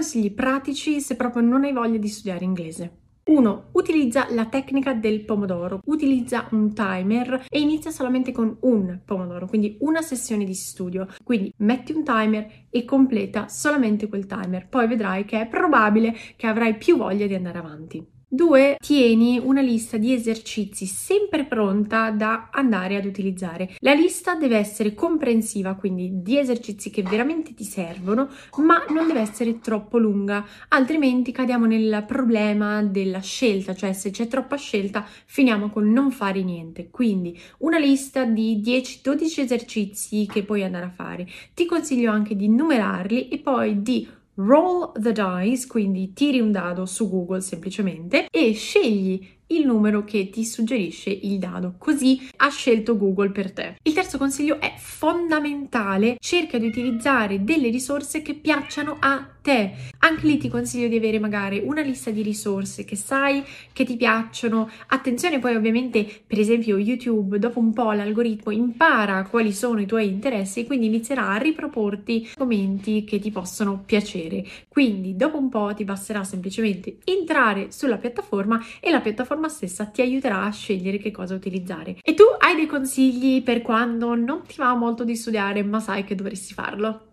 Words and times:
consigli 0.00 0.32
pratici 0.32 0.98
se 1.02 1.14
proprio 1.14 1.42
non 1.42 1.64
hai 1.64 1.74
voglia 1.74 1.98
di 1.98 2.08
studiare 2.08 2.42
inglese. 2.42 2.96
1. 3.24 3.68
Utilizza 3.72 4.26
la 4.30 4.46
tecnica 4.46 4.94
del 4.94 5.26
pomodoro, 5.26 5.80
utilizza 5.84 6.48
un 6.52 6.72
timer 6.72 7.44
e 7.46 7.60
inizia 7.60 7.90
solamente 7.90 8.32
con 8.32 8.56
un 8.62 9.00
pomodoro, 9.04 9.46
quindi 9.46 9.76
una 9.80 10.00
sessione 10.00 10.44
di 10.44 10.54
studio. 10.54 11.06
Quindi 11.22 11.52
metti 11.58 11.92
un 11.92 12.02
timer 12.02 12.66
e 12.70 12.84
completa 12.86 13.48
solamente 13.48 14.08
quel 14.08 14.24
timer, 14.24 14.68
poi 14.68 14.88
vedrai 14.88 15.26
che 15.26 15.42
è 15.42 15.46
probabile 15.46 16.16
che 16.34 16.46
avrai 16.46 16.76
più 16.78 16.96
voglia 16.96 17.26
di 17.26 17.34
andare 17.34 17.58
avanti. 17.58 18.19
2. 18.32 18.76
Tieni 18.78 19.40
una 19.42 19.60
lista 19.60 19.96
di 19.96 20.12
esercizi 20.12 20.86
sempre 20.86 21.44
pronta 21.44 22.12
da 22.12 22.48
andare 22.52 22.94
ad 22.94 23.04
utilizzare. 23.04 23.74
La 23.80 23.92
lista 23.92 24.36
deve 24.36 24.56
essere 24.56 24.94
comprensiva, 24.94 25.74
quindi 25.74 26.22
di 26.22 26.38
esercizi 26.38 26.90
che 26.90 27.02
veramente 27.02 27.54
ti 27.54 27.64
servono, 27.64 28.28
ma 28.58 28.84
non 28.90 29.08
deve 29.08 29.18
essere 29.18 29.58
troppo 29.58 29.98
lunga, 29.98 30.46
altrimenti 30.68 31.32
cadiamo 31.32 31.66
nel 31.66 32.04
problema 32.06 32.84
della 32.84 33.18
scelta, 33.18 33.74
cioè 33.74 33.92
se 33.92 34.10
c'è 34.10 34.28
troppa 34.28 34.54
scelta 34.54 35.04
finiamo 35.24 35.68
con 35.68 35.90
non 35.90 36.12
fare 36.12 36.44
niente. 36.44 36.88
Quindi 36.88 37.36
una 37.58 37.78
lista 37.78 38.24
di 38.24 38.62
10-12 38.64 39.40
esercizi 39.40 40.28
che 40.30 40.44
puoi 40.44 40.62
andare 40.62 40.84
a 40.84 40.90
fare. 40.90 41.26
Ti 41.52 41.66
consiglio 41.66 42.12
anche 42.12 42.36
di 42.36 42.48
numerarli 42.48 43.26
e 43.26 43.38
poi 43.38 43.82
di 43.82 44.06
roll 44.46 44.92
the 45.00 45.12
dice, 45.12 45.66
quindi 45.66 46.12
tiri 46.12 46.40
un 46.40 46.52
dado 46.52 46.86
su 46.86 47.08
Google 47.08 47.40
semplicemente 47.40 48.26
e 48.30 48.52
scegli 48.54 49.38
il 49.50 49.66
numero 49.66 50.04
che 50.04 50.30
ti 50.30 50.44
suggerisce 50.44 51.10
il 51.10 51.38
dado, 51.38 51.74
così 51.76 52.28
ha 52.36 52.48
scelto 52.50 52.96
Google 52.96 53.30
per 53.30 53.52
te. 53.52 53.76
Il 53.82 53.92
terzo 53.92 54.16
consiglio 54.16 54.60
è 54.60 54.74
fondamentale, 54.76 56.16
cerca 56.20 56.58
di 56.58 56.66
utilizzare 56.66 57.42
delle 57.42 57.68
risorse 57.68 58.22
che 58.22 58.34
piacciono 58.34 58.96
a 59.00 59.28
te. 59.40 59.72
Anche 59.98 60.26
lì 60.26 60.38
ti 60.38 60.48
consiglio 60.48 60.88
di 60.88 60.96
avere 60.96 61.18
magari 61.18 61.60
una 61.64 61.82
lista 61.82 62.10
di 62.10 62.22
risorse 62.22 62.84
che 62.84 62.96
sai 62.96 63.44
che 63.72 63.84
ti 63.84 63.96
piacciono. 63.96 64.70
Attenzione 64.88 65.38
poi 65.38 65.54
ovviamente, 65.54 66.06
per 66.26 66.38
esempio 66.38 66.78
YouTube, 66.78 67.38
dopo 67.38 67.58
un 67.58 67.72
po' 67.72 67.92
l'algoritmo 67.92 68.52
impara 68.52 69.24
quali 69.24 69.52
sono 69.52 69.80
i 69.80 69.86
tuoi 69.86 70.08
interessi 70.08 70.60
e 70.60 70.66
quindi 70.66 70.86
inizierà 70.86 71.28
a 71.30 71.36
riproporti 71.36 72.30
commenti 72.34 73.04
che 73.04 73.18
ti 73.18 73.30
possono 73.30 73.82
piacere. 73.84 74.44
Quindi 74.68 75.16
dopo 75.16 75.38
un 75.38 75.48
po' 75.48 75.72
ti 75.74 75.84
basterà 75.84 76.24
semplicemente 76.24 76.98
entrare 77.04 77.70
sulla 77.70 77.98
piattaforma 77.98 78.60
e 78.80 78.90
la 78.90 79.00
piattaforma 79.00 79.48
stessa 79.48 79.86
ti 79.86 80.00
aiuterà 80.00 80.44
a 80.44 80.50
scegliere 80.50 80.98
che 80.98 81.10
cosa 81.10 81.34
utilizzare. 81.34 81.98
E 82.02 82.14
tu 82.14 82.24
hai 82.38 82.56
dei 82.56 82.66
consigli 82.66 83.42
per 83.42 83.62
quando 83.62 84.14
non 84.14 84.42
ti 84.46 84.56
va 84.56 84.74
molto 84.74 85.04
di 85.04 85.16
studiare 85.16 85.62
ma 85.62 85.80
sai 85.80 86.04
che 86.04 86.14
dovresti 86.14 86.54
farlo? 86.54 87.09